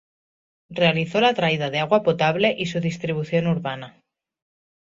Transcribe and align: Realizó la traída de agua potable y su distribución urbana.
Realizó 0.71 1.21
la 1.21 1.35
traída 1.35 1.69
de 1.69 1.77
agua 1.77 2.01
potable 2.01 2.55
y 2.57 2.65
su 2.65 2.79
distribución 2.79 3.45
urbana. 3.45 4.01